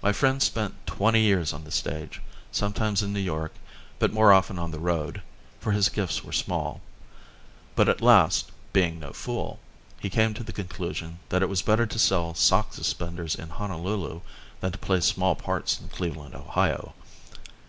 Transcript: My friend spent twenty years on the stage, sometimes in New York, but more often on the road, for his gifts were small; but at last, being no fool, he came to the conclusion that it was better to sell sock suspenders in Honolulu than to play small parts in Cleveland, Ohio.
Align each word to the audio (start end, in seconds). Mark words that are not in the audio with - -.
My 0.00 0.12
friend 0.12 0.40
spent 0.40 0.86
twenty 0.86 1.20
years 1.22 1.52
on 1.52 1.64
the 1.64 1.72
stage, 1.72 2.20
sometimes 2.52 3.02
in 3.02 3.12
New 3.12 3.18
York, 3.18 3.52
but 3.98 4.12
more 4.12 4.32
often 4.32 4.60
on 4.60 4.70
the 4.70 4.78
road, 4.78 5.22
for 5.58 5.72
his 5.72 5.88
gifts 5.88 6.22
were 6.22 6.30
small; 6.30 6.80
but 7.74 7.88
at 7.88 8.00
last, 8.00 8.52
being 8.72 9.00
no 9.00 9.12
fool, 9.12 9.58
he 9.98 10.08
came 10.08 10.34
to 10.34 10.44
the 10.44 10.52
conclusion 10.52 11.18
that 11.30 11.42
it 11.42 11.48
was 11.48 11.62
better 11.62 11.84
to 11.84 11.98
sell 11.98 12.36
sock 12.36 12.74
suspenders 12.74 13.34
in 13.34 13.48
Honolulu 13.48 14.20
than 14.60 14.70
to 14.70 14.78
play 14.78 15.00
small 15.00 15.34
parts 15.34 15.80
in 15.80 15.88
Cleveland, 15.88 16.36
Ohio. 16.36 16.94